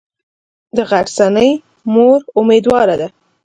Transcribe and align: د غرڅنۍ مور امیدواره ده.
د 0.75 0.77
غرڅنۍ 0.89 1.49
مور 1.93 2.19
امیدواره 2.39 2.95
ده. 3.01 3.07